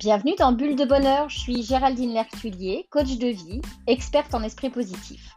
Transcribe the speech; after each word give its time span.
Bienvenue 0.00 0.34
dans 0.38 0.52
Bulle 0.52 0.76
de 0.76 0.86
Bonheur, 0.86 1.28
je 1.28 1.38
suis 1.38 1.62
Géraldine 1.62 2.14
Lertulier, 2.14 2.86
coach 2.88 3.18
de 3.18 3.26
vie, 3.26 3.60
experte 3.86 4.34
en 4.34 4.42
esprit 4.42 4.70
positif. 4.70 5.36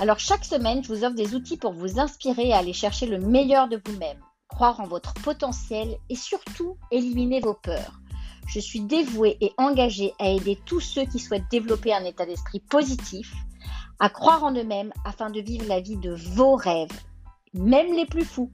Alors 0.00 0.18
chaque 0.18 0.44
semaine, 0.44 0.82
je 0.82 0.88
vous 0.88 1.04
offre 1.04 1.14
des 1.14 1.36
outils 1.36 1.56
pour 1.56 1.72
vous 1.72 2.00
inspirer 2.00 2.52
à 2.52 2.58
aller 2.58 2.72
chercher 2.72 3.06
le 3.06 3.20
meilleur 3.20 3.68
de 3.68 3.80
vous-même, 3.86 4.18
croire 4.48 4.80
en 4.80 4.88
votre 4.88 5.14
potentiel 5.14 5.96
et 6.08 6.16
surtout 6.16 6.78
éliminer 6.90 7.38
vos 7.38 7.54
peurs. 7.54 8.00
Je 8.48 8.58
suis 8.58 8.80
dévouée 8.80 9.36
et 9.40 9.52
engagée 9.56 10.14
à 10.18 10.28
aider 10.28 10.58
tous 10.66 10.80
ceux 10.80 11.04
qui 11.04 11.20
souhaitent 11.20 11.48
développer 11.48 11.94
un 11.94 12.02
état 12.02 12.26
d'esprit 12.26 12.58
positif, 12.58 13.32
à 14.00 14.08
croire 14.08 14.42
en 14.42 14.52
eux-mêmes 14.52 14.92
afin 15.04 15.30
de 15.30 15.40
vivre 15.40 15.68
la 15.68 15.80
vie 15.80 15.96
de 15.96 16.12
vos 16.12 16.56
rêves, 16.56 17.04
même 17.54 17.94
les 17.94 18.06
plus 18.06 18.24
fous. 18.24 18.50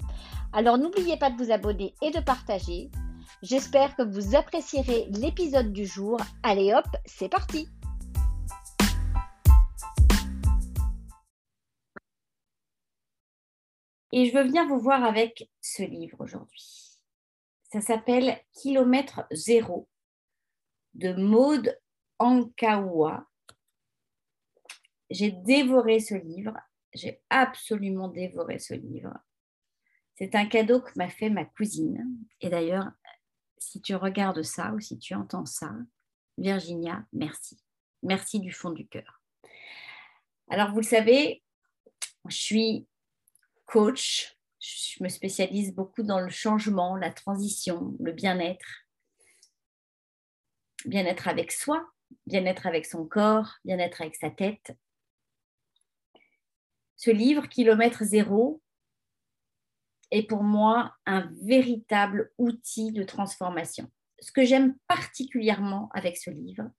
Alors 0.53 0.77
n'oubliez 0.77 1.17
pas 1.17 1.31
de 1.31 1.43
vous 1.43 1.53
abonner 1.53 1.95
et 2.03 2.11
de 2.11 2.21
partager. 2.21 2.91
J'espère 3.43 3.95
que 3.97 4.03
vous 4.03 4.35
apprécierez 4.35 5.07
l'épisode 5.11 5.71
du 5.71 5.85
jour. 5.85 6.19
Allez 6.43 6.73
hop, 6.73 6.87
c'est 7.05 7.29
parti 7.29 7.69
Et 14.13 14.25
je 14.25 14.35
veux 14.35 14.51
bien 14.51 14.67
vous 14.67 14.79
voir 14.79 15.05
avec 15.05 15.51
ce 15.61 15.83
livre 15.83 16.17
aujourd'hui. 16.21 16.99
Ça 17.71 17.83
s'appelle 17.83 18.41
Kilomètre 18.55 19.27
zéro 19.31 19.87
de 20.95 21.13
Maude 21.13 21.79
Ankawa. 22.19 23.27
J'ai 25.11 25.33
dévoré 25.33 26.01
ce 26.01 26.15
livre. 26.15 26.57
J'ai 26.95 27.21
absolument 27.29 28.09
dévoré 28.09 28.59
ce 28.59 28.73
livre. 28.73 29.13
C'est 30.15 30.35
un 30.35 30.47
cadeau 30.47 30.81
que 30.81 30.93
m'a 30.97 31.11
fait 31.11 31.29
ma 31.29 31.45
cousine. 31.45 32.03
Et 32.41 32.49
d'ailleurs, 32.49 32.91
si 33.59 33.81
tu 33.81 33.95
regardes 33.95 34.43
ça 34.43 34.73
ou 34.73 34.81
si 34.81 34.99
tu 34.99 35.15
entends 35.15 35.47
ça, 35.47 35.73
Virginia, 36.39 37.05
merci. 37.13 37.59
Merci 38.03 38.41
du 38.41 38.53
fond 38.53 38.71
du 38.71 38.87
cœur. 38.87 39.23
Alors, 40.49 40.71
vous 40.71 40.81
le 40.81 40.87
savez, 40.87 41.43
je 42.29 42.37
suis 42.37 42.87
coach. 43.65 44.37
Je 44.61 45.03
me 45.03 45.09
spécialise 45.09 45.75
beaucoup 45.75 46.03
dans 46.03 46.21
le 46.21 46.31
changement, 46.31 46.97
la 46.97 47.11
transition, 47.11 47.95
le 48.01 48.13
bien-être. 48.13 48.67
Bien-être 50.85 51.29
avec 51.29 51.53
soi, 51.53 51.89
bien-être 52.27 52.67
avec 52.67 52.87
son 52.87 53.07
corps, 53.07 53.57
bien-être 53.65 54.01
avec 54.01 54.17
sa 54.17 54.31
tête. 54.31 54.73
Ce 56.97 57.11
livre, 57.11 57.47
Kilomètre 57.49 58.05
Zéro, 58.05 58.63
est 60.11 60.23
pour 60.23 60.43
moi 60.43 60.95
un 61.07 61.31
véritable 61.43 62.33
outil 62.39 62.93
de 62.93 63.03
transformation. 63.03 63.91
Ce 64.21 64.33
que 64.33 64.45
j'aime 64.45 64.77
particulièrement 64.87 65.91
avec 65.93 66.17
ce 66.17 66.31
livre, 66.31 66.71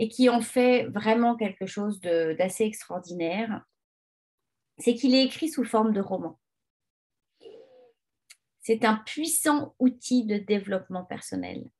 et 0.00 0.08
qui 0.08 0.30
en 0.30 0.40
fait 0.40 0.86
vraiment 0.86 1.36
quelque 1.36 1.66
chose 1.66 2.00
d'assez 2.00 2.64
extraordinaire, 2.64 3.62
c'est 4.78 4.94
qu'il 4.94 5.14
est 5.14 5.24
écrit 5.24 5.50
sous 5.50 5.64
forme 5.64 5.92
de 5.92 6.00
roman. 6.00 6.40
C'est 8.62 8.86
un 8.86 8.96
puissant 8.96 9.74
outil 9.78 10.24
de 10.24 10.38
développement 10.38 11.04
personnel. 11.04 11.70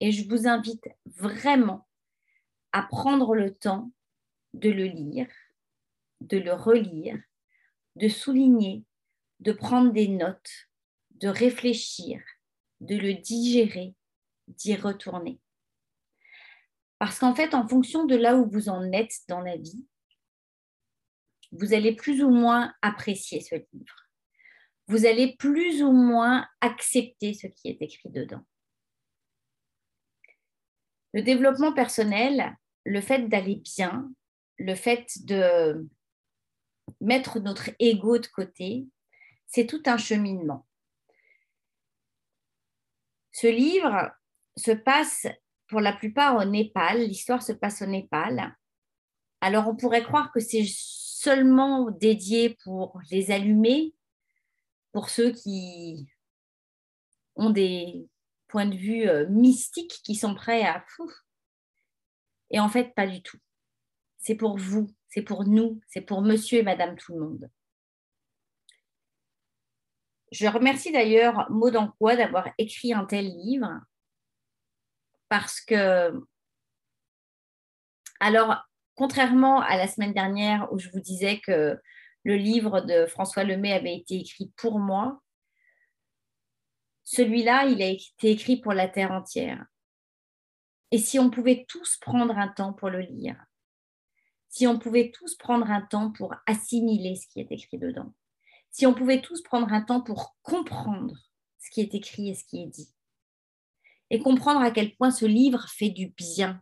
Et 0.00 0.12
je 0.12 0.28
vous 0.28 0.46
invite 0.46 0.86
vraiment 1.06 1.88
à 2.72 2.82
prendre 2.82 3.34
le 3.34 3.54
temps 3.54 3.90
de 4.52 4.68
le 4.68 4.84
lire, 4.84 5.30
de 6.20 6.36
le 6.36 6.52
relire, 6.52 7.18
de 7.96 8.08
souligner 8.08 8.84
de 9.44 9.52
prendre 9.52 9.92
des 9.92 10.08
notes, 10.08 10.70
de 11.10 11.28
réfléchir, 11.28 12.20
de 12.80 12.96
le 12.96 13.12
digérer, 13.12 13.94
d'y 14.48 14.74
retourner. 14.74 15.38
Parce 16.98 17.18
qu'en 17.18 17.34
fait, 17.34 17.52
en 17.52 17.68
fonction 17.68 18.06
de 18.06 18.16
là 18.16 18.36
où 18.36 18.50
vous 18.50 18.70
en 18.70 18.90
êtes 18.92 19.20
dans 19.28 19.42
la 19.42 19.58
vie, 19.58 19.84
vous 21.52 21.74
allez 21.74 21.94
plus 21.94 22.22
ou 22.22 22.30
moins 22.30 22.74
apprécier 22.80 23.42
ce 23.42 23.56
livre. 23.74 24.08
Vous 24.88 25.04
allez 25.04 25.36
plus 25.36 25.82
ou 25.82 25.92
moins 25.92 26.48
accepter 26.62 27.34
ce 27.34 27.46
qui 27.46 27.68
est 27.68 27.82
écrit 27.82 28.10
dedans. 28.10 28.44
Le 31.12 31.22
développement 31.22 31.74
personnel, 31.74 32.56
le 32.84 33.00
fait 33.02 33.28
d'aller 33.28 33.56
bien, 33.56 34.10
le 34.58 34.74
fait 34.74 35.06
de 35.24 35.86
mettre 37.00 37.40
notre 37.40 37.70
ego 37.78 38.18
de 38.18 38.26
côté, 38.26 38.86
c'est 39.46 39.66
tout 39.66 39.82
un 39.86 39.96
cheminement. 39.96 40.66
Ce 43.32 43.46
livre 43.46 44.12
se 44.56 44.70
passe 44.70 45.26
pour 45.68 45.80
la 45.80 45.92
plupart 45.92 46.36
au 46.36 46.44
Népal, 46.44 47.00
l'histoire 47.00 47.42
se 47.42 47.52
passe 47.52 47.82
au 47.82 47.86
Népal. 47.86 48.56
Alors 49.40 49.68
on 49.68 49.76
pourrait 49.76 50.04
croire 50.04 50.32
que 50.32 50.40
c'est 50.40 50.66
seulement 50.66 51.90
dédié 51.90 52.56
pour 52.62 53.00
les 53.10 53.30
allumés, 53.30 53.94
pour 54.92 55.08
ceux 55.08 55.32
qui 55.32 56.08
ont 57.36 57.50
des 57.50 58.08
points 58.46 58.66
de 58.66 58.76
vue 58.76 59.08
euh, 59.08 59.26
mystiques, 59.28 60.00
qui 60.04 60.14
sont 60.14 60.34
prêts 60.34 60.62
à... 60.62 60.84
Et 62.50 62.60
en 62.60 62.68
fait, 62.68 62.94
pas 62.94 63.06
du 63.06 63.20
tout. 63.20 63.38
C'est 64.18 64.36
pour 64.36 64.56
vous, 64.56 64.88
c'est 65.08 65.22
pour 65.22 65.44
nous, 65.44 65.80
c'est 65.88 66.02
pour 66.02 66.22
monsieur 66.22 66.60
et 66.60 66.62
madame 66.62 66.96
tout 66.96 67.14
le 67.14 67.20
monde. 67.20 67.50
Je 70.34 70.48
remercie 70.48 70.90
d'ailleurs 70.90 71.48
Maud 71.48 71.76
Anquois 71.76 72.16
d'avoir 72.16 72.48
écrit 72.58 72.92
un 72.92 73.04
tel 73.04 73.24
livre 73.24 73.70
parce 75.28 75.60
que, 75.60 76.10
alors, 78.18 78.56
contrairement 78.96 79.60
à 79.60 79.76
la 79.76 79.86
semaine 79.86 80.12
dernière 80.12 80.72
où 80.72 80.78
je 80.80 80.90
vous 80.90 80.98
disais 80.98 81.38
que 81.38 81.80
le 82.24 82.34
livre 82.34 82.80
de 82.80 83.06
François 83.06 83.44
Lemay 83.44 83.74
avait 83.74 83.94
été 83.96 84.16
écrit 84.16 84.52
pour 84.56 84.80
moi, 84.80 85.22
celui-là, 87.04 87.66
il 87.66 87.80
a 87.80 87.86
été 87.86 88.32
écrit 88.32 88.56
pour 88.56 88.72
la 88.72 88.88
terre 88.88 89.12
entière. 89.12 89.64
Et 90.90 90.98
si 90.98 91.20
on 91.20 91.30
pouvait 91.30 91.64
tous 91.68 91.96
prendre 91.98 92.36
un 92.36 92.48
temps 92.48 92.72
pour 92.72 92.90
le 92.90 93.02
lire, 93.02 93.40
si 94.48 94.66
on 94.66 94.80
pouvait 94.80 95.12
tous 95.12 95.36
prendre 95.36 95.70
un 95.70 95.82
temps 95.82 96.10
pour 96.10 96.34
assimiler 96.46 97.14
ce 97.14 97.28
qui 97.28 97.38
est 97.38 97.52
écrit 97.52 97.78
dedans, 97.78 98.12
si 98.74 98.86
on 98.86 98.92
pouvait 98.92 99.20
tous 99.20 99.40
prendre 99.40 99.72
un 99.72 99.82
temps 99.82 100.00
pour 100.00 100.34
comprendre 100.42 101.16
ce 101.60 101.70
qui 101.70 101.80
est 101.80 101.94
écrit 101.94 102.30
et 102.30 102.34
ce 102.34 102.44
qui 102.44 102.60
est 102.60 102.66
dit, 102.66 102.92
et 104.10 104.18
comprendre 104.18 104.62
à 104.62 104.72
quel 104.72 104.96
point 104.96 105.12
ce 105.12 105.26
livre 105.26 105.68
fait 105.68 105.90
du 105.90 106.08
bien, 106.08 106.60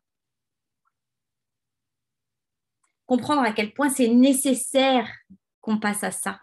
comprendre 3.06 3.40
à 3.40 3.52
quel 3.52 3.72
point 3.72 3.88
c'est 3.88 4.08
nécessaire 4.08 5.10
qu'on 5.62 5.80
passe 5.80 6.04
à 6.04 6.10
ça. 6.10 6.42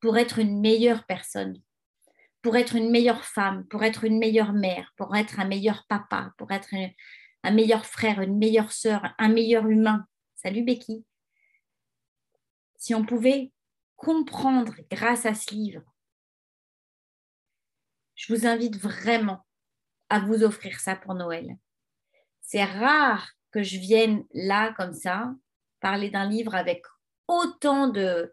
Pour 0.00 0.16
être 0.16 0.38
une 0.38 0.58
meilleure 0.58 1.04
personne, 1.04 1.60
pour 2.40 2.56
être 2.56 2.76
une 2.76 2.90
meilleure 2.90 3.26
femme, 3.26 3.66
pour 3.66 3.82
être 3.82 4.04
une 4.04 4.18
meilleure 4.18 4.54
mère, 4.54 4.90
pour 4.96 5.14
être 5.14 5.38
un 5.38 5.44
meilleur 5.44 5.84
papa, 5.86 6.32
pour 6.38 6.50
être 6.50 6.74
un 7.42 7.50
meilleur 7.50 7.84
frère, 7.84 8.22
une 8.22 8.38
meilleure 8.38 8.72
sœur, 8.72 9.02
un 9.18 9.28
meilleur 9.28 9.66
humain. 9.66 10.06
Salut 10.34 10.64
Becky. 10.64 11.04
Si 12.76 12.94
on 12.94 13.04
pouvait 13.04 13.52
comprendre 14.04 14.74
grâce 14.90 15.24
à 15.24 15.34
ce 15.34 15.54
livre. 15.54 15.82
Je 18.14 18.32
vous 18.32 18.46
invite 18.46 18.76
vraiment 18.76 19.46
à 20.10 20.20
vous 20.20 20.42
offrir 20.44 20.78
ça 20.78 20.94
pour 20.94 21.14
Noël. 21.14 21.56
C'est 22.42 22.64
rare 22.64 23.26
que 23.50 23.62
je 23.62 23.78
vienne 23.78 24.24
là 24.34 24.74
comme 24.74 24.92
ça 24.92 25.34
parler 25.80 26.10
d'un 26.10 26.28
livre 26.28 26.54
avec 26.54 26.84
autant 27.28 27.88
de 27.88 28.30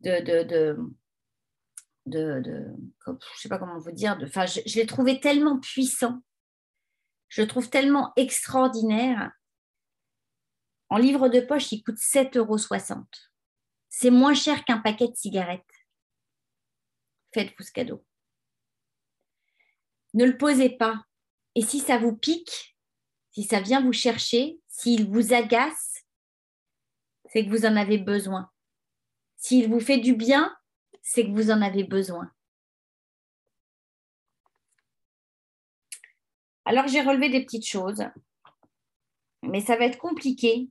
de 0.00 0.76
de, 2.04 2.66
je 3.06 3.40
sais 3.40 3.48
pas 3.48 3.58
comment 3.58 3.78
vous 3.78 3.92
dire, 3.92 4.18
je, 4.20 4.60
je 4.66 4.76
l'ai 4.76 4.86
trouvé 4.86 5.20
tellement 5.20 5.60
puissant, 5.60 6.20
je 7.28 7.42
le 7.42 7.48
trouve 7.48 7.70
tellement 7.70 8.12
extraordinaire. 8.16 9.30
En 10.88 10.98
livre 10.98 11.28
de 11.28 11.40
poche, 11.40 11.70
il 11.72 11.82
coûte 11.82 11.96
7,60 11.96 12.38
euros 12.38 12.58
c'est 13.94 14.10
moins 14.10 14.32
cher 14.32 14.64
qu'un 14.64 14.78
paquet 14.78 15.06
de 15.06 15.14
cigarettes. 15.14 15.62
Faites-vous 17.34 17.62
ce 17.62 17.70
cadeau. 17.70 18.02
Ne 20.14 20.24
le 20.24 20.38
posez 20.38 20.70
pas. 20.70 21.04
Et 21.54 21.60
si 21.60 21.78
ça 21.78 21.98
vous 21.98 22.16
pique, 22.16 22.74
si 23.32 23.44
ça 23.44 23.60
vient 23.60 23.82
vous 23.82 23.92
chercher, 23.92 24.58
s'il 24.66 25.10
vous 25.10 25.34
agace, 25.34 26.06
c'est 27.26 27.44
que 27.44 27.50
vous 27.50 27.66
en 27.66 27.76
avez 27.76 27.98
besoin. 27.98 28.50
S'il 29.36 29.68
vous 29.68 29.80
fait 29.80 29.98
du 29.98 30.16
bien, 30.16 30.56
c'est 31.02 31.26
que 31.26 31.32
vous 31.32 31.50
en 31.50 31.60
avez 31.60 31.84
besoin. 31.84 32.32
Alors 36.64 36.88
j'ai 36.88 37.02
relevé 37.02 37.28
des 37.28 37.44
petites 37.44 37.66
choses, 37.66 38.04
mais 39.42 39.60
ça 39.60 39.76
va 39.76 39.84
être 39.84 39.98
compliqué 39.98 40.70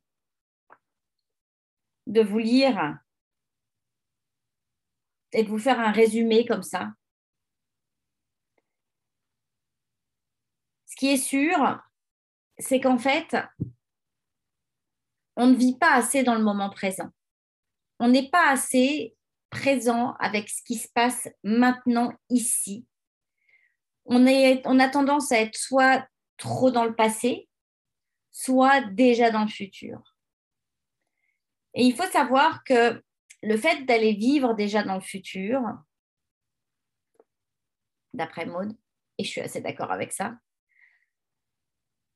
de 2.07 2.21
vous 2.21 2.39
lire 2.39 2.97
de 5.33 5.47
vous 5.47 5.59
faire 5.59 5.79
un 5.79 5.91
résumé 5.91 6.45
comme 6.45 6.63
ça. 6.63 6.91
qui 11.01 11.07
est 11.07 11.17
sûr, 11.17 11.79
c'est 12.59 12.79
qu'en 12.79 12.99
fait, 12.99 13.35
on 15.35 15.47
ne 15.47 15.55
vit 15.55 15.75
pas 15.75 15.95
assez 15.95 16.21
dans 16.21 16.35
le 16.35 16.43
moment 16.43 16.69
présent. 16.69 17.09
On 17.97 18.07
n'est 18.07 18.29
pas 18.29 18.51
assez 18.51 19.15
présent 19.49 20.13
avec 20.19 20.47
ce 20.47 20.61
qui 20.61 20.75
se 20.75 20.87
passe 20.93 21.27
maintenant, 21.43 22.13
ici. 22.29 22.85
On, 24.05 24.27
est, 24.27 24.61
on 24.65 24.77
a 24.77 24.89
tendance 24.89 25.31
à 25.31 25.39
être 25.39 25.57
soit 25.57 26.07
trop 26.37 26.69
dans 26.69 26.85
le 26.85 26.95
passé, 26.95 27.49
soit 28.31 28.81
déjà 28.81 29.31
dans 29.31 29.41
le 29.41 29.49
futur. 29.49 30.03
Et 31.73 31.83
il 31.83 31.95
faut 31.95 32.11
savoir 32.11 32.63
que 32.63 33.03
le 33.41 33.57
fait 33.57 33.85
d'aller 33.85 34.13
vivre 34.13 34.53
déjà 34.53 34.83
dans 34.83 34.95
le 34.95 35.01
futur, 35.01 35.61
d'après 38.13 38.45
Maud, 38.45 38.75
et 39.17 39.23
je 39.23 39.29
suis 39.29 39.41
assez 39.41 39.61
d'accord 39.61 39.91
avec 39.91 40.11
ça, 40.11 40.35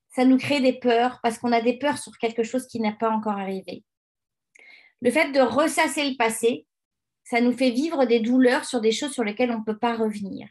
ça 0.10 0.24
nous 0.24 0.38
crée 0.38 0.62
des 0.62 0.80
peurs 0.80 1.20
parce 1.22 1.38
qu'on 1.38 1.52
a 1.52 1.62
des 1.62 1.78
peurs 1.78 1.98
sur 1.98 2.18
quelque 2.18 2.44
chose 2.44 2.68
qui 2.68 2.80
n'a 2.80 2.94
pas 2.94 3.10
encore 3.10 3.38
arrivé. 3.38 3.84
Le 5.02 5.12
fait 5.12 5.32
de 5.32 5.42
ressasser 5.42 6.10
le 6.10 6.16
passé, 6.16 6.66
ça 7.26 7.42
nous 7.42 7.52
fait 7.52 7.72
vivre 7.72 8.06
des 8.06 8.22
douleurs 8.22 8.66
sur 8.66 8.80
des 8.80 8.92
choses 8.92 9.12
sur 9.12 9.24
lesquelles 9.24 9.52
on 9.52 9.60
ne 9.60 9.66
peut 9.66 9.78
pas 9.78 9.96
revenir. 9.96 10.48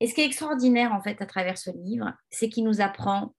Et 0.00 0.08
ce 0.08 0.14
qui 0.14 0.22
est 0.22 0.26
extraordinaire 0.26 0.92
en 0.92 1.00
fait 1.00 1.22
à 1.22 1.26
travers 1.26 1.56
ce 1.56 1.70
livre, 1.70 2.12
c'est 2.30 2.48
qu'il 2.48 2.64
nous 2.64 2.80
apprend 2.80 3.34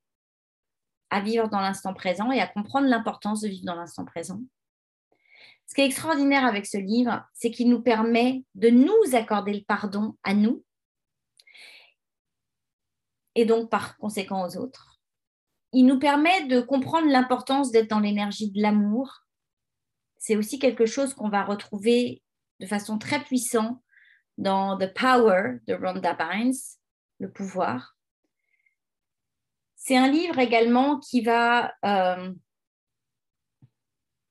à 1.09 1.21
vivre 1.21 1.49
dans 1.49 1.59
l'instant 1.59 1.93
présent 1.93 2.31
et 2.31 2.39
à 2.39 2.47
comprendre 2.47 2.87
l'importance 2.87 3.41
de 3.41 3.49
vivre 3.49 3.65
dans 3.65 3.75
l'instant 3.75 4.05
présent. 4.05 4.39
Ce 5.67 5.73
qui 5.73 5.81
est 5.81 5.85
extraordinaire 5.85 6.45
avec 6.45 6.65
ce 6.65 6.77
livre, 6.77 7.25
c'est 7.33 7.51
qu'il 7.51 7.69
nous 7.69 7.81
permet 7.81 8.43
de 8.53 8.69
nous 8.69 9.15
accorder 9.15 9.53
le 9.53 9.63
pardon 9.67 10.15
à 10.23 10.33
nous 10.33 10.63
et 13.35 13.45
donc 13.45 13.69
par 13.69 13.97
conséquent 13.97 14.47
aux 14.47 14.57
autres. 14.57 15.01
Il 15.73 15.85
nous 15.85 15.99
permet 15.99 16.47
de 16.47 16.61
comprendre 16.61 17.09
l'importance 17.09 17.71
d'être 17.71 17.89
dans 17.89 17.99
l'énergie 17.99 18.49
de 18.49 18.61
l'amour. 18.61 19.25
C'est 20.17 20.37
aussi 20.37 20.57
quelque 20.57 20.85
chose 20.85 21.13
qu'on 21.13 21.29
va 21.29 21.43
retrouver 21.43 22.23
de 22.61 22.65
façon 22.65 22.97
très 22.97 23.21
puissante 23.21 23.81
dans 24.37 24.77
The 24.77 24.93
Power 24.93 25.59
de 25.67 25.73
Rhonda 25.73 26.13
Bynes, 26.13 26.53
le 27.19 27.29
pouvoir. 27.31 27.97
C'est 29.75 29.97
un 29.97 30.07
livre 30.07 30.39
également 30.39 30.99
qui 30.99 31.21
va 31.21 31.73
euh, 31.83 32.33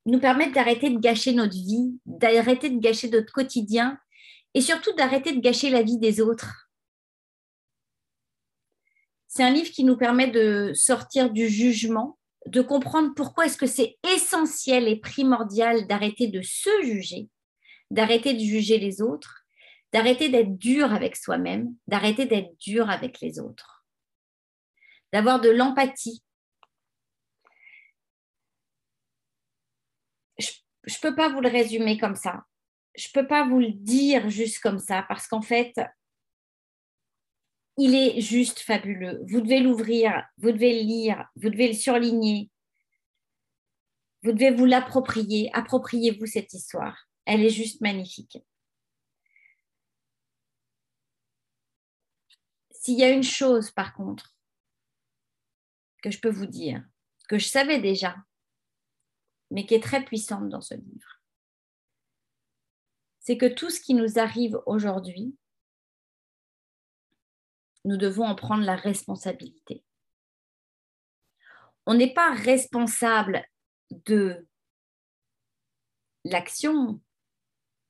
nous 0.07 0.21
permettre 0.21 0.53
d'arrêter 0.53 0.91
de 0.91 0.99
gâcher 0.99 1.33
notre 1.33 1.55
vie, 1.55 1.99
d'arrêter 2.07 2.71
de 2.71 2.79
gâcher 2.79 3.09
notre 3.09 3.33
quotidien 3.33 3.99
et 4.55 4.61
surtout 4.61 4.93
d'arrêter 4.95 5.33
de 5.33 5.41
gâcher 5.41 5.71
la 5.71 5.83
vie 5.83 5.99
des 5.99 6.21
autres. 6.21 6.69
C'est 9.29 9.43
un 9.43 9.51
livre 9.51 9.71
qui 9.71 9.85
nous 9.85 9.97
permet 9.97 10.29
de 10.29 10.73
sortir 10.75 11.31
du 11.31 11.49
jugement, 11.49 12.19
de 12.47 12.61
comprendre 12.61 13.13
pourquoi 13.17 13.47
est-ce 13.47 13.57
que 13.57 13.67
c'est 13.67 13.97
essentiel 14.15 14.87
et 14.87 14.97
primordial 14.97 15.87
d'arrêter 15.87 16.29
de 16.29 16.43
se 16.43 16.71
juger, 16.83 17.29
d'arrêter 17.91 18.35
de 18.35 18.41
juger 18.41 18.79
les 18.79 19.03
autres 19.03 19.45
d'arrêter 19.95 20.29
d'être 20.29 20.59
dur 20.59 20.93
avec 20.93 21.15
soi-même, 21.15 21.73
d'arrêter 21.87 22.27
d'être 22.27 22.59
dur 22.59 22.91
avec 22.91 23.21
les 23.21 23.39
autres, 23.39 23.87
d'avoir 25.13 25.41
de 25.41 25.51
l'empathie. 25.51 26.24
Je 30.85 30.95
ne 30.95 31.01
peux 31.01 31.15
pas 31.15 31.29
vous 31.29 31.41
le 31.41 31.49
résumer 31.49 31.99
comme 31.99 32.17
ça. 32.17 32.45
Je 32.95 33.09
ne 33.09 33.13
peux 33.21 33.27
pas 33.27 33.47
vous 33.49 33.59
le 33.59 33.73
dire 33.73 34.29
juste 34.31 34.61
comme 34.61 34.79
ça 34.79 35.05
parce 35.09 35.27
qu'en 35.27 35.43
fait, 35.43 35.75
il 37.77 37.95
est 37.95 38.21
juste 38.21 38.61
fabuleux. 38.61 39.21
Vous 39.27 39.41
devez 39.41 39.61
l'ouvrir, 39.61 40.25
vous 40.39 40.53
devez 40.53 40.81
le 40.81 40.87
lire, 40.87 41.29
vous 41.37 41.51
devez 41.51 41.69
le 41.69 41.75
surligner. 41.75 42.51
Vous 44.23 44.33
devez 44.33 44.53
vous 44.53 44.65
l'approprier. 44.65 45.51
Appropriez-vous 45.53 46.27
cette 46.27 46.53
histoire. 46.53 47.09
Elle 47.25 47.43
est 47.43 47.51
juste 47.51 47.81
magnifique. 47.81 48.39
S'il 52.71 52.99
y 52.99 53.05
a 53.05 53.11
une 53.11 53.23
chose, 53.23 53.71
par 53.71 53.95
contre, 53.95 54.35
que 56.03 56.11
je 56.11 56.21
peux 56.21 56.31
vous 56.31 56.47
dire, 56.47 56.85
que 57.29 57.39
je 57.39 57.47
savais 57.47 57.81
déjà, 57.81 58.15
mais 59.55 59.65
qui 59.65 59.75
est 59.75 59.83
très 59.83 60.05
puissante 60.05 60.49
dans 60.49 60.61
ce 60.61 60.75
livre, 60.75 61.23
c'est 63.21 63.39
que 63.39 63.47
tout 63.47 63.71
ce 63.71 63.81
qui 63.81 63.95
nous 63.95 64.19
arrive 64.19 64.61
aujourd'hui, 64.67 65.35
nous 67.85 67.97
devons 67.97 68.27
en 68.27 68.35
prendre 68.35 68.65
la 68.65 68.75
responsabilité. 68.75 69.85
On 71.87 71.95
n'est 71.95 72.13
pas 72.13 72.35
responsable 72.35 73.47
de 73.91 74.45
l'action 76.25 77.01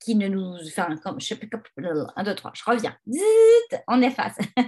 qui 0.01 0.17
ne 0.17 0.29
nous. 0.29 0.59
Enfin, 0.67 0.95
comme, 0.99 1.19
je 1.19 1.29
sais 1.29 1.37
plus, 1.37 1.49
un, 1.79 2.25
deux, 2.25 2.35
trois, 2.35 2.53
je 2.55 2.63
reviens. 2.65 2.99
Zit, 3.09 3.79
on 3.89 4.03
efface. 4.03 4.37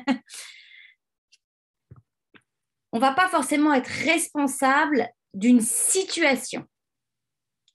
on 2.92 2.96
ne 2.96 3.00
va 3.00 3.12
pas 3.12 3.28
forcément 3.28 3.74
être 3.74 3.90
responsable 4.04 5.10
d'une 5.34 5.60
situation. 5.60 6.66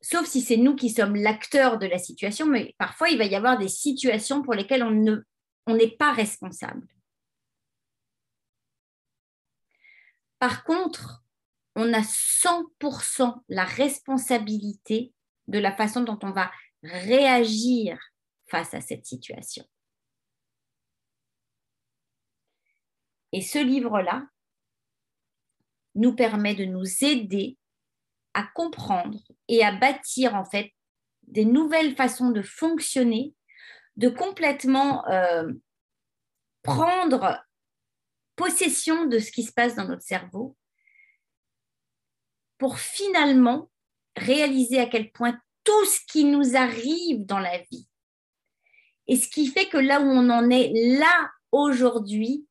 Sauf 0.02 0.26
si 0.26 0.42
c'est 0.42 0.58
nous 0.58 0.76
qui 0.76 0.90
sommes 0.90 1.16
l'acteur 1.16 1.78
de 1.78 1.86
la 1.86 2.00
situation, 2.00 2.48
mais 2.48 2.76
parfois 2.78 3.10
il 3.10 3.18
va 3.18 3.26
y 3.26 3.36
avoir 3.36 3.58
des 3.58 3.68
situations 3.68 4.42
pour 4.42 4.56
lesquelles 4.56 4.84
on 4.84 4.92
ne, 4.92 5.18
on 5.68 5.76
n'est 5.76 5.96
pas 5.96 6.12
responsable. 6.12 6.88
Par 10.40 10.64
contre, 10.64 11.24
on 11.76 11.94
a 11.94 12.02
100% 12.02 13.44
la 13.48 13.64
responsabilité 13.64 15.14
de 15.48 15.60
la 15.60 15.72
façon 15.72 16.02
dont 16.02 16.18
on 16.24 16.32
va 16.32 16.52
réagir 16.84 18.00
face 18.48 18.74
à 18.74 18.82
cette 18.82 19.06
situation. 19.06 19.64
Et 23.32 23.42
ce 23.42 23.60
livre-là 23.60 24.26
nous 25.96 26.16
permet 26.16 26.56
de 26.56 26.66
nous 26.66 27.04
aider 27.04 27.58
à 28.34 28.44
comprendre 28.54 29.20
et 29.48 29.64
à 29.64 29.72
bâtir 29.72 30.36
en 30.36 30.46
fait 30.46 30.72
des 31.24 31.46
nouvelles 31.46 31.96
façons 31.96 32.32
de 32.32 32.42
fonctionner, 32.42 33.34
de 33.96 34.10
complètement 34.10 35.08
euh, 35.08 35.52
prendre 36.64 37.44
possession 38.36 39.06
de 39.06 39.20
ce 39.20 39.32
qui 39.32 39.44
se 39.44 39.54
passe 39.54 39.76
dans 39.76 39.88
notre 39.88 40.04
cerveau 40.04 40.58
pour 42.58 42.80
finalement 42.80 43.72
réaliser 44.16 44.80
à 44.80 44.86
quel 44.86 45.12
point 45.12 45.40
tout 45.64 45.86
ce 45.86 46.00
qui 46.08 46.26
nous 46.26 46.56
arrive 46.56 47.26
dans 47.26 47.40
la 47.40 47.58
vie. 47.58 47.88
Et 49.08 49.16
ce 49.16 49.28
qui 49.28 49.48
fait 49.48 49.68
que 49.68 49.78
là 49.78 50.00
où 50.00 50.06
on 50.06 50.30
en 50.30 50.50
est 50.50 50.72
là 50.98 51.32
aujourd'hui 51.52 52.46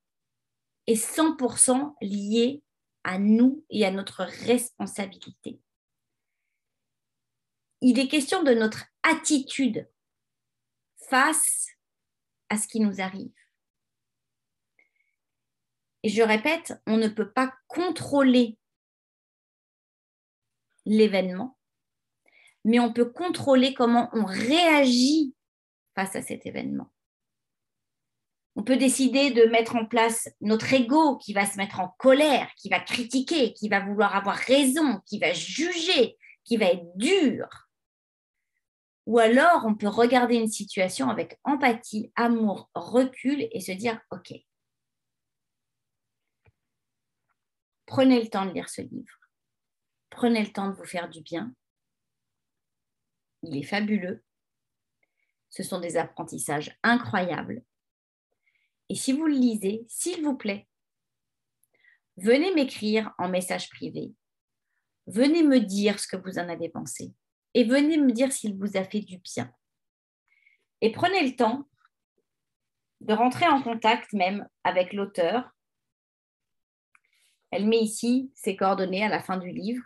est 0.86 0.94
100% 0.94 1.94
lié 2.02 2.62
à 3.04 3.18
nous 3.18 3.64
et 3.70 3.84
à 3.84 3.90
notre 3.90 4.24
responsabilité. 4.24 5.60
Il 7.80 7.98
est 7.98 8.08
question 8.08 8.42
de 8.42 8.52
notre 8.52 8.84
attitude 9.02 9.88
face 11.08 11.68
à 12.48 12.58
ce 12.58 12.68
qui 12.68 12.80
nous 12.80 13.00
arrive. 13.00 13.32
Et 16.02 16.08
je 16.08 16.22
répète, 16.22 16.74
on 16.86 16.96
ne 16.96 17.08
peut 17.08 17.30
pas 17.30 17.52
contrôler 17.68 18.58
l'événement, 20.86 21.58
mais 22.64 22.80
on 22.80 22.92
peut 22.92 23.10
contrôler 23.10 23.74
comment 23.74 24.08
on 24.12 24.24
réagit 24.24 25.34
face 25.94 26.16
à 26.16 26.22
cet 26.22 26.46
événement. 26.46 26.90
On 28.56 28.62
peut 28.62 28.76
décider 28.76 29.30
de 29.30 29.44
mettre 29.44 29.76
en 29.76 29.86
place 29.86 30.28
notre 30.40 30.72
ego 30.72 31.16
qui 31.18 31.32
va 31.32 31.46
se 31.46 31.56
mettre 31.56 31.80
en 31.80 31.88
colère, 31.98 32.50
qui 32.56 32.68
va 32.68 32.80
critiquer, 32.80 33.52
qui 33.52 33.68
va 33.68 33.80
vouloir 33.80 34.16
avoir 34.16 34.36
raison, 34.36 35.00
qui 35.06 35.18
va 35.18 35.32
juger, 35.32 36.16
qui 36.44 36.56
va 36.56 36.66
être 36.66 36.96
dur. 36.96 37.69
Ou 39.10 39.18
alors, 39.18 39.64
on 39.66 39.74
peut 39.74 39.88
regarder 39.88 40.36
une 40.36 40.46
situation 40.46 41.10
avec 41.10 41.36
empathie, 41.42 42.12
amour, 42.14 42.70
recul 42.76 43.48
et 43.50 43.58
se 43.58 43.72
dire, 43.72 44.00
OK, 44.12 44.32
prenez 47.86 48.22
le 48.22 48.28
temps 48.28 48.46
de 48.46 48.52
lire 48.52 48.68
ce 48.68 48.82
livre. 48.82 49.18
Prenez 50.10 50.44
le 50.44 50.52
temps 50.52 50.68
de 50.68 50.76
vous 50.76 50.84
faire 50.84 51.10
du 51.10 51.22
bien. 51.22 51.52
Il 53.42 53.56
est 53.56 53.64
fabuleux. 53.64 54.22
Ce 55.48 55.64
sont 55.64 55.80
des 55.80 55.96
apprentissages 55.96 56.78
incroyables. 56.84 57.64
Et 58.90 58.94
si 58.94 59.12
vous 59.12 59.26
le 59.26 59.34
lisez, 59.34 59.84
s'il 59.88 60.22
vous 60.22 60.36
plaît, 60.36 60.68
venez 62.16 62.54
m'écrire 62.54 63.12
en 63.18 63.28
message 63.28 63.70
privé. 63.70 64.14
Venez 65.08 65.42
me 65.42 65.58
dire 65.58 65.98
ce 65.98 66.06
que 66.06 66.16
vous 66.16 66.38
en 66.38 66.48
avez 66.48 66.68
pensé. 66.68 67.12
Et 67.54 67.64
venez 67.64 67.96
me 67.98 68.12
dire 68.12 68.32
s'il 68.32 68.56
vous 68.56 68.76
a 68.76 68.84
fait 68.84 69.00
du 69.00 69.18
bien. 69.18 69.52
Et 70.80 70.92
prenez 70.92 71.28
le 71.28 71.36
temps 71.36 71.68
de 73.00 73.14
rentrer 73.14 73.46
en 73.46 73.62
contact 73.62 74.12
même 74.12 74.46
avec 74.64 74.92
l'auteur 74.92 75.50
Elle 77.50 77.66
met 77.66 77.80
ici 77.80 78.30
ses 78.34 78.56
coordonnées 78.56 79.04
à 79.04 79.08
la 79.08 79.20
fin 79.20 79.36
du 79.36 79.50
livre. 79.50 79.84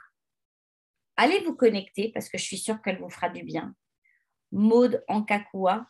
Allez 1.16 1.40
vous 1.44 1.54
connecter 1.54 2.10
parce 2.12 2.28
que 2.28 2.38
je 2.38 2.44
suis 2.44 2.58
sûre 2.58 2.82
qu'elle 2.82 2.98
vous 2.98 3.08
fera 3.08 3.28
du 3.28 3.42
bien. 3.42 3.74
Maude 4.52 5.02
Ankakua. 5.08 5.88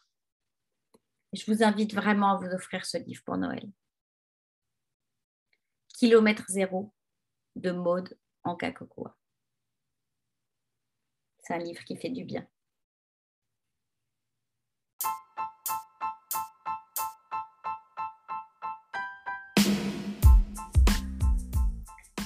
Je 1.32 1.50
vous 1.50 1.64
invite 1.64 1.94
vraiment 1.94 2.36
à 2.36 2.36
vous 2.36 2.54
offrir 2.54 2.84
ce 2.84 2.98
livre 2.98 3.22
pour 3.24 3.36
Noël. 3.36 3.68
Kilomètre 5.88 6.44
zéro 6.48 6.94
de 7.56 7.72
Maude 7.72 8.16
Ankakua. 8.44 9.16
C'est 11.46 11.52
un 11.52 11.58
livre 11.58 11.84
qui 11.84 11.96
fait 11.96 12.08
du 12.08 12.24
bien. 12.24 12.46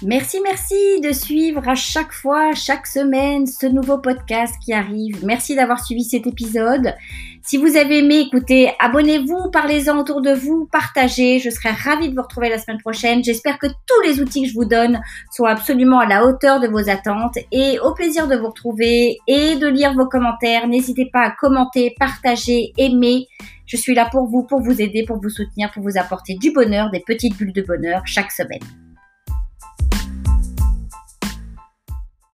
Merci, 0.04 0.38
merci 0.44 1.00
de 1.00 1.10
suivre 1.10 1.68
à 1.68 1.74
chaque 1.74 2.12
fois, 2.12 2.54
chaque 2.54 2.86
semaine, 2.86 3.48
ce 3.48 3.66
nouveau 3.66 3.98
podcast 3.98 4.54
qui 4.64 4.72
arrive. 4.72 5.24
Merci 5.24 5.56
d'avoir 5.56 5.84
suivi 5.84 6.04
cet 6.04 6.28
épisode. 6.28 6.94
Si 7.48 7.56
vous 7.56 7.78
avez 7.78 8.00
aimé, 8.00 8.26
écoutez, 8.26 8.72
abonnez-vous, 8.78 9.50
parlez-en 9.50 9.98
autour 9.98 10.20
de 10.20 10.32
vous, 10.32 10.68
partagez. 10.70 11.38
Je 11.38 11.48
serai 11.48 11.70
ravie 11.70 12.10
de 12.10 12.14
vous 12.14 12.20
retrouver 12.20 12.50
la 12.50 12.58
semaine 12.58 12.76
prochaine. 12.76 13.24
J'espère 13.24 13.58
que 13.58 13.68
tous 13.68 14.02
les 14.04 14.20
outils 14.20 14.42
que 14.42 14.50
je 14.50 14.52
vous 14.52 14.66
donne 14.66 15.00
sont 15.34 15.44
absolument 15.44 15.98
à 15.98 16.04
la 16.04 16.26
hauteur 16.26 16.60
de 16.60 16.68
vos 16.68 16.90
attentes 16.90 17.38
et 17.50 17.78
au 17.78 17.94
plaisir 17.94 18.28
de 18.28 18.36
vous 18.36 18.48
retrouver 18.48 19.16
et 19.26 19.56
de 19.56 19.66
lire 19.66 19.94
vos 19.94 20.04
commentaires. 20.04 20.68
N'hésitez 20.68 21.08
pas 21.10 21.22
à 21.22 21.30
commenter, 21.30 21.94
partager, 21.98 22.74
aimer. 22.76 23.28
Je 23.64 23.78
suis 23.78 23.94
là 23.94 24.10
pour 24.12 24.26
vous, 24.26 24.42
pour 24.42 24.60
vous 24.60 24.82
aider, 24.82 25.06
pour 25.06 25.18
vous 25.18 25.30
soutenir, 25.30 25.70
pour 25.70 25.82
vous 25.82 25.96
apporter 25.96 26.34
du 26.34 26.52
bonheur, 26.52 26.90
des 26.90 27.00
petites 27.00 27.34
bulles 27.38 27.54
de 27.54 27.62
bonheur 27.62 28.02
chaque 28.04 28.30
semaine. 28.30 28.60